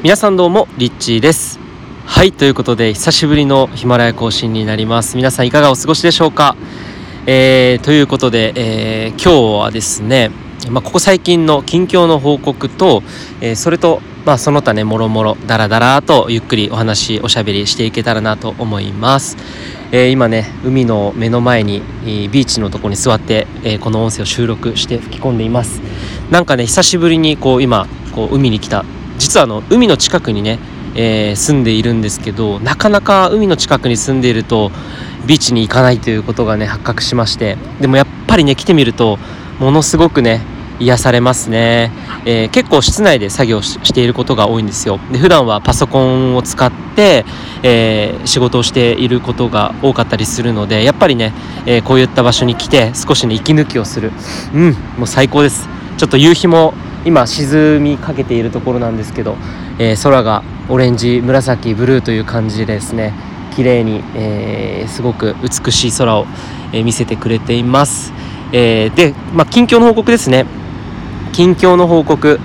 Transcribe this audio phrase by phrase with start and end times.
[0.00, 1.58] 皆さんどうもリッチーです。
[2.06, 5.16] はいということで久しぶりのヒマラヤ更新になります。
[5.16, 6.54] 皆さんいかがお過ごしでしょうか、
[7.26, 10.30] えー、ということで、えー、今日はですね、
[10.70, 13.02] まあ、ここ最近の近況の報告と、
[13.40, 19.38] えー、それとまあ、その他ねもろもろだらだらとゆっくりお話おしゃべりしていけたらなと思います、
[19.90, 25.80] えー、今ね海の目の前にビーチのとこに座って、えー、この音声を収録して吹き込んでいます。
[26.30, 28.84] なんかね久しぶりにこう今こう海に来た
[29.18, 30.58] 実はあの海の近くにね、
[30.94, 34.70] えー、住んでいるんですけどなかなか海の近くに住んでいると
[35.26, 39.18] ビーチに行かないということがね発覚しましてでもやっぱりね来てみると
[39.58, 40.40] ものすごくね
[40.80, 41.90] 癒されますね、
[42.24, 45.00] えー、結構室内で作業していることが多いんですよ。
[45.10, 47.24] で普段はパソコンを使って、
[47.64, 51.32] えー、仕事をしていることが多かったりするのでやっぱりね、
[51.66, 54.12] え、こういった場所に来て少しね息抜きをする。
[54.54, 55.68] うんもう最高です。
[55.96, 56.74] ちょっと夕日も
[57.08, 59.38] 今沈みかけているところなんですけど、
[59.78, 63.14] えー、空がオレンジ紫ブルーという感じですね
[63.56, 66.26] 綺麗に、えー、すごく美しい空を、
[66.70, 68.12] え、見せてくれています、
[68.52, 70.44] えで、まあ、近況の報告ですね。
[71.32, 72.38] 近況の報告。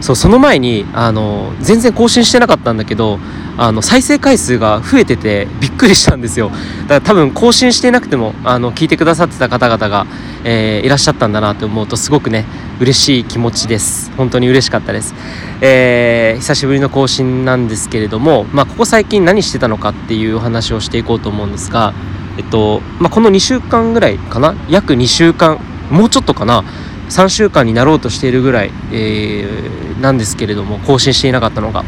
[0.00, 3.18] そうその前にあの全然更新してなかったんだけど
[3.58, 6.50] あの再生回数が増えててびっくりしたんですよ。
[6.82, 10.06] だから多分更新していなくてもあの聞いてくださってた方々が、
[10.44, 12.46] えー、いらっしゃったんだなと思うとすごくね
[12.80, 14.10] 嬉しい気持ちです。
[14.16, 15.14] 本当に嬉しかったです、
[15.60, 21.92] えー、久しぶりの更新なんですけれども、まあ、ここ最近何してたのかっていうお話をしていこうと思うんですが
[22.38, 24.54] えっと、まあ、この2週間ぐらいかな？
[24.70, 25.58] 約2週間？
[25.90, 26.64] もうちょっとかな？
[27.10, 31.84] 3週間になろうとしているぐらい、えー、なんですけれども更新していなかったのが、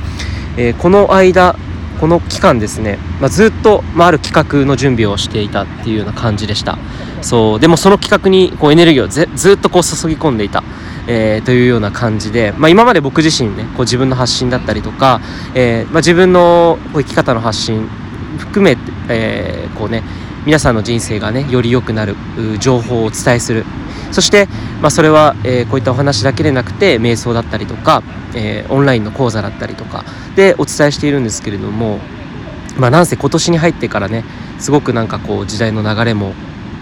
[0.57, 1.57] えー、この間
[2.01, 6.77] この期間ですね、まあ、ずっと、まあ、ある企画の準備をしていたっていうような感じでした。
[7.21, 10.65] そうでもその企画にこうエネルギーをずっとこう注ぎ込んでいた、
[11.07, 15.21] えー、というような感じで、まあ、今まで僕自身ねこう自分の発信だったりとか、
[15.55, 17.87] えま自分のこう生き方の発信
[18.39, 20.03] 含めて、えこうね
[20.45, 22.17] 皆さんの人生がねより良くなる
[22.59, 23.65] 情報をお伝えする。
[24.11, 24.47] そして、
[24.83, 28.03] まあ、それは、えー、こういったお話だけでなくて瞑想だったりとか、
[28.35, 30.05] えー、オンラインの講座だったりとか
[30.37, 31.99] でお伝えしているんですけれども、
[32.77, 34.25] まあ、なんせ今年に入ってからね
[34.59, 36.35] すごくなんかこう時代の流れも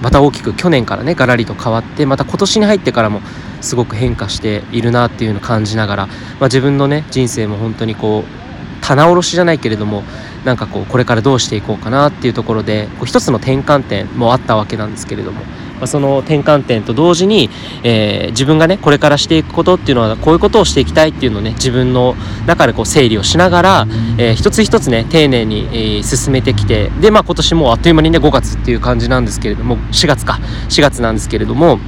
[0.03, 3.21] また大きく去年からねガラリと変わってまた今年に入ってからも
[3.61, 10.03] すごく変化しているなっていうのを感じながら、まあ、自分のね人生も本当にこう棚卸しじゃないけれども
[10.45, 15.41] なんかこうこれからどうしていこうかなっていうところでこう一つの転換点もあったわけなんですけれども
[15.81, 17.49] まあ、その転換点と同時に、
[17.83, 22.15] えー、自分がねこれからしていくことっていうのはこういうことをしていきたいっていうのをね自分の
[22.47, 23.87] 中でこう整理をしながら、
[24.19, 31.79] えー、一つ一つね丁寧に、えー、進めてきてでまあ今年もあっという間にね5月っていう感じなんですけれども4月か4月なんですけれども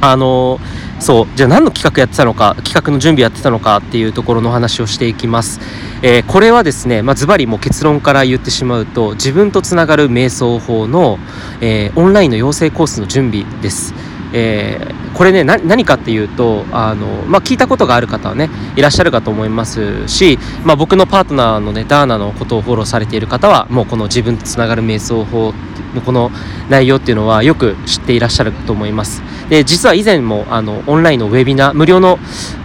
[0.00, 0.60] あの
[0.98, 5.60] そうじゃあ何の企画やってたのか企画の準備やってたのかっていうところの話をしていきます、
[6.02, 11.18] えー、これはですね、まあ、ズバリもう結論から言ってしまうと自分とつながる瞑想法の、
[11.60, 13.94] えー、オンラインの養成コースの準備です。
[14.32, 25.54] えー、これね何かっていうとあの、まあ、聞いたことがある方はねいらっしゃるかと思いますし、まあ、僕のパートナーのねダーナのことをフォローされている方はもうこの自分とつながる瞑想法
[25.94, 26.30] のこの
[26.68, 29.22] 内容っていうのはよく知っていらっしゃると思います。
[29.48, 32.18] で実は以前もあのオンラインのウェビナー無料の、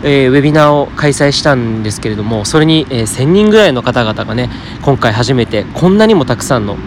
[0.03, 4.50] えー、ウェビナーを開催したんですけれどもそれに、えー、1000人ぐらいの方々がね
[4.81, 6.78] 今回初めてこんなにもたくさんの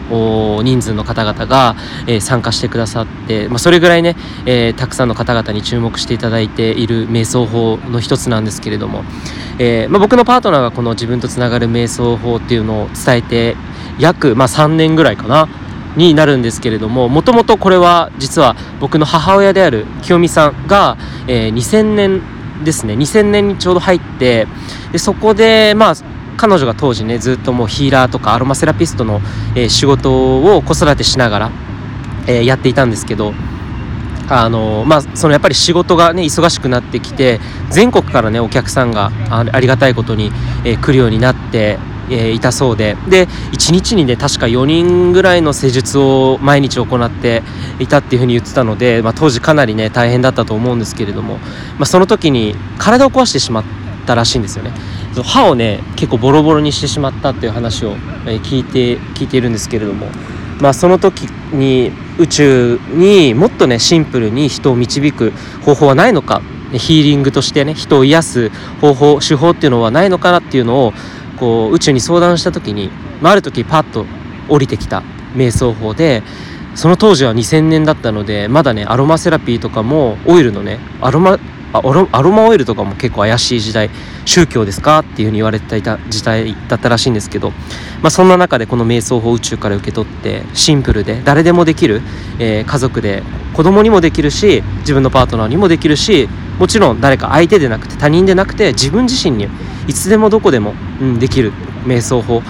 [0.62, 4.16] 人数の方々が、えー、参加してくださって、まあ、それぐらいね、
[4.46, 9.04] えー、たくさんの方々に注目していただいている瞑想法の一つなんですけれども、
[9.58, 13.56] えー、まあ、僕のパートナーがこの自分とつながる瞑想法っていうのを伝えて
[13.98, 15.48] 約、まあ、3年ぐらいかな
[15.96, 20.96] になるんですけれどももともとこれは実は僕の母親である清美さんが、
[21.28, 22.22] えー、2000年
[22.64, 22.94] ですね。
[22.94, 24.46] 2000年にちょうど入って
[24.92, 25.94] でそこでまあ
[26.36, 29.20] 彼女が当時ねずっともうヒーラーとかアロマセラピストの、
[29.54, 31.50] えー、仕事を子育てしながら、
[32.26, 33.32] えー、やっていたんですけど
[34.26, 37.40] あのまあ、そのやっぱり仕事がね忙しくなってきて
[37.70, 40.30] 全国からねお客さんがありがたいことに、
[40.64, 41.78] えー、来るようになって
[42.10, 42.96] え、いたそうで。
[43.08, 47.42] で1日にね確か4人ぐらいの施術を毎日行って
[47.78, 51.38] いたっていうふうに言ってたので、まあ、当時かなりね大変だったと思うんですけれども、
[51.78, 53.64] まあ、その時に体を壊してしまっ
[54.06, 54.72] たらしいんですよね。
[55.22, 60.08] 歯をね結構ボロボロにしてしまったっていう話を、聞いて聞いているんですけれども、
[60.60, 61.22] まあ、その時
[61.52, 65.32] に宇宙にもっとねシンプルに人を導く
[65.64, 66.42] 方法はないのか。
[66.72, 70.92] ヒーリングとしてね人を癒す方法手法っていうのはないのかなっていうのを
[71.44, 72.88] こう宇宙に相談した時に、
[73.20, 74.06] まあ、ある時パッと
[74.48, 75.02] 降りてきた
[75.34, 76.22] 瞑想法で
[76.74, 81.38] その当時は2000年だったのでまだねアロマセラピーとかもオイルのねアロマ
[81.74, 81.80] あ
[82.12, 83.90] アロマオイルとかも結構怪しい時代
[84.24, 87.50] 宗教ですかっていうふうに言われていた時代だったらしいんですけど、
[88.00, 92.00] まあ、そんな中でこの瞑想法宇宙から受け取ってシンプルで誰でもできる、
[92.38, 96.26] えー、家族で子供にもできるし自分のパートナーにもできるし
[96.58, 99.48] もちろん誰か相手でなくて他人でなくて自分自身に
[99.86, 101.52] いつでもどこでも、うん、できる
[101.84, 102.42] 瞑想法。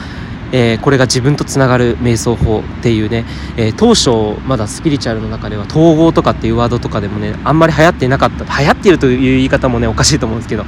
[0.53, 3.25] えー、これが自分とつながる瞑想法っていうね、
[3.57, 8.45] えー、当初まだスピリチュアルの中では統合とかっていうワードとかでもねあんまり流行っていなかった。
[8.45, 10.65] 流行っているという言い方もねおかしいと思うんですけど、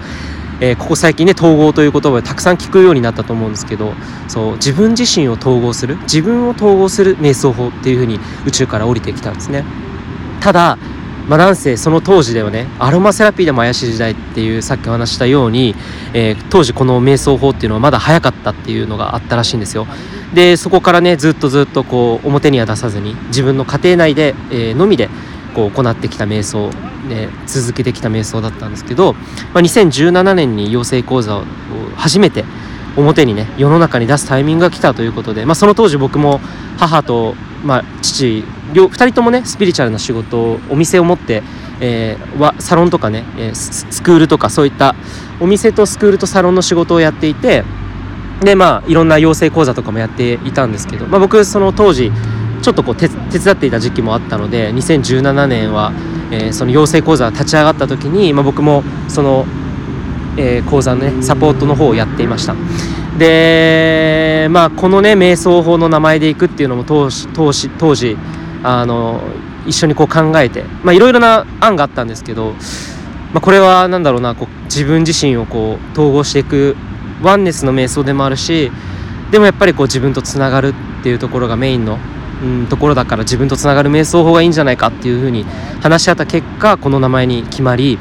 [0.60, 3.92] えー、ここ最近ね統合という言葉でたくさん聞くようになったと思うんですけど
[4.26, 9.64] そう自分自身を統合する自分を統合する瞑想法っていうふうに宇宙から降りてきたんですね。
[10.40, 10.78] ただ
[11.28, 15.74] まあ、なんせその当時ではねアロマセラピーでも怪しい時代っていうさっきお話したように、
[16.14, 19.86] えー、当時この瞑想法っていうのはまだ早かったっていうのがあったらしいんですよ。
[20.34, 25.08] でそこからねずっとずっとこう表には出さずに自分の家庭内で、えー、のみで
[25.54, 26.70] こう行ってきた瞑想
[27.08, 29.20] で続けてきた瞑想だったんですけど、ま
[29.54, 31.44] あ、2017年に養成講座を
[31.96, 32.44] 初めて
[32.96, 36.40] 表にね世の中に出すタイミングが来たということで、まあ、その当時僕も
[36.76, 37.34] 母と、
[37.64, 41.42] まあ、父両2人ともねスピリチュアルな仕事をお店を持って、
[41.80, 44.94] えー、サロンとかね、えー、スクールとかそういった
[45.40, 47.64] お店とスクールとサロンの仕事をやっていて
[48.40, 52.12] でまあいろんな養成講座とかもやっていたんですけど、まあ、僕その当時
[52.62, 55.92] ちょっとこう手伝っていた時期もあったので2017年は、
[56.30, 59.46] えー、その養成講座立ち上がった時に、まあ、僕もその、
[60.36, 62.54] えー、講座のねサポートの方をやっていました。
[63.18, 68.16] でまあこのね瞑想法の名前でいくっていうのも当当当時
[68.66, 69.20] あの
[69.64, 72.52] 一緒にこう考えていろいろな案があったんですけど、
[73.32, 76.76] まあ、これは何だろうなこう自分自身をこう統合していく
[77.22, 78.72] ワンネスの瞑想でもあるし
[79.30, 81.98] でもやっぱりこう自分とつながるっていうところがメインの、
[82.42, 85.44] うん、ところだから自分とつながる瞑想法がいいんじゃないかっていうふうに
[85.80, 88.00] 話し合った結果この名前に決まり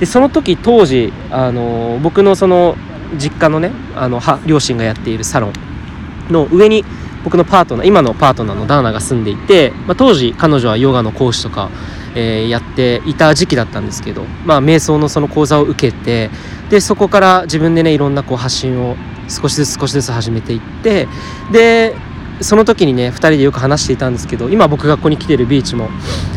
[0.00, 2.76] でその時当時あの僕のその
[3.16, 6.84] 実家のねあの両親がやっているサロンの上に
[7.24, 11.70] 僕のパートナー今のパートナーのダーナが住んでいて、まあ、当時彼女はヨガの講師とか、
[12.14, 16.30] えー、やっていた時期だったんですけど、まあ、瞑想のその講座を受けて
[16.70, 18.96] でそこから自分でねいろんなこう発信を
[19.28, 21.08] 少しずつ少しずつ始めていって
[21.50, 21.96] で
[22.40, 25.88] その時にね2人でよく話していたんですけど今僕がここに来てるビーチも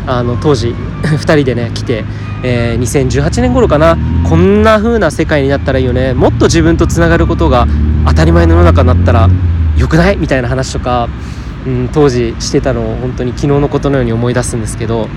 [0.06, 0.68] あの当時
[1.02, 2.04] 2人でね来て、
[2.42, 3.98] えー、2018年頃かな
[4.28, 7.66] こんな風な世界になったらいいよねもっと自分とつながることが
[8.06, 9.28] 当たり前の世の中になったら
[9.78, 10.16] 良くない？
[10.16, 11.08] みたいな話とか、
[11.66, 15.08] うん、当時してたのを本当に昨日のことのように思い出すんですけど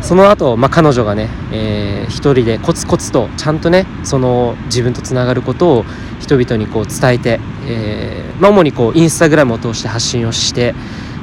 [0.00, 5.84] その後、まあ彼女がね、えー、一人でコツコツとちゃんとねその自分とつながることを
[6.20, 10.74] 人々にこう伝えて、えーまあ、主にこうインスタグラムを通して発信をして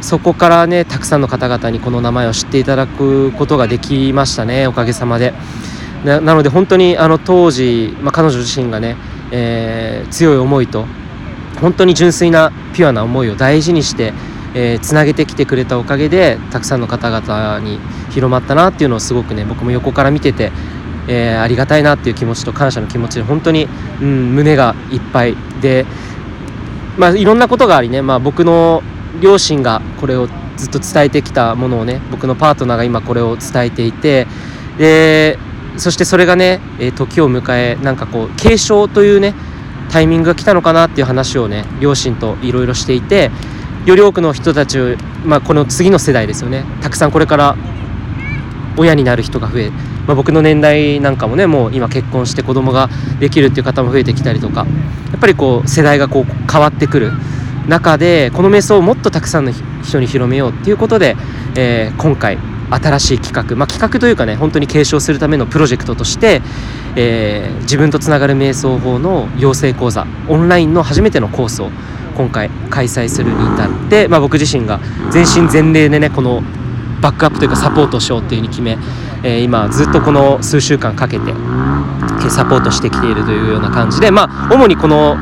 [0.02, 5.34] そこからねたくさんの方々にこの名前を知っていただくことができましたねおかげさまで。
[6.06, 8.96] なので本当にあの当時、まあ、彼女自身がね、
[9.32, 10.86] えー、強い思いと
[11.60, 14.14] 本当に純粋なピュアな思いを大事にして
[14.54, 20.52] えー、つなげてきてくれたおかげでたくさんの方々に広まったなっていうのをすごくね僕も横から見てて、
[21.08, 23.68] えー、ありがたいなっていう気持ちと感謝の気持ちで本当に、
[24.02, 25.86] うん、胸がいっぱいで、
[26.98, 28.82] まあ、いろんなことがありね、まあ、僕の
[29.22, 34.28] 両親がこれをずっと伝えてきたものをね僕のパートナーが今これを伝えていて
[34.80, 35.38] で
[35.78, 36.60] そしてそれがね、
[36.96, 39.36] 時を迎えなんかこう継承というね
[39.92, 43.32] タイミングが来たのかなっていう話をね両親といろいろしていて
[43.86, 46.66] より多くの人たちを、まあ、この次の世代ですよね。
[46.82, 47.56] たくさんこれから
[48.78, 49.70] 親になる人が増え、
[50.06, 54.66] まあ、僕の年代なんかもねもう今結婚して子供ができるっていう方も増えてきたりとか
[55.12, 57.12] やっぱりこう世代がこう変わってくる
[57.68, 59.52] 中でこの瞑想をもっとたくさんの
[59.84, 61.16] 人に広めようっていうことで、
[61.56, 62.38] えー、今回
[62.70, 66.42] 新しい企画、まあ、企画というかね本当に継承するためのプロジェクトとして、
[66.96, 71.70] えー、自分とつながる瞑想法の養成講座オンラインの初めてのコースを
[72.16, 74.80] 今回開催するに至って、まあ、僕自身が
[75.12, 76.42] 全身全霊でねこの
[77.02, 78.78] バックアップというかサポートしようっていうふうに決め、
[79.24, 81.32] えー、今ずっとこの数週間かけて
[82.30, 85.16] サポートしてきているというような感じでまあ主にこの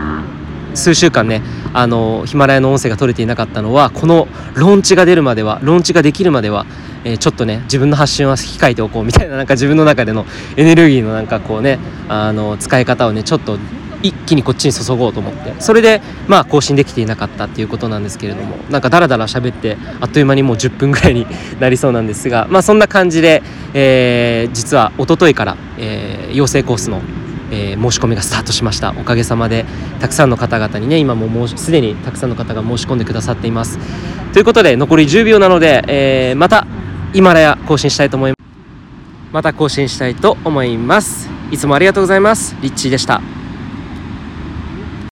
[0.76, 1.42] 数週間ね
[1.74, 6.66] あのヒマラヤの音声が取れていなかったのはこのローンチが出るまではローンチができるまでは、
[7.04, 10.26] えー、ちょっとね自分の発信は控えておこうみたいななんか自分の中での
[10.58, 13.58] エネルギーのなんかこうねあの使い方をねちょっと
[14.04, 15.56] 一気にこっちに注ごうと思って。
[15.60, 21.26] それでまあ更新できていなかったっていうことなんですけれどもなんかダラダラ喋ってあっという間にもう10分ぐらいに
[21.60, 23.42] なりそうなんですがまあそんな感じで、
[23.74, 27.02] えー、実は一昨日から、えー、養成コースの
[27.56, 28.92] えー、申し込みがスタートしました。
[28.92, 29.66] おかげさまで
[30.00, 33.80] たくさんの方々にね今ももうすでにたくさんの方が申し込んでくださっています。
[34.34, 36.68] ということで残り10秒なので、えー、また
[37.14, 38.36] 今らや更新したいと思います
[39.32, 41.30] また更新したいと思います。
[41.52, 42.56] いつもありがとうございます。
[42.62, 43.35] リッチーでした。